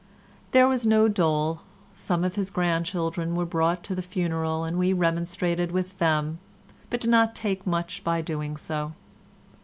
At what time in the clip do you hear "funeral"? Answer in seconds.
4.01-4.63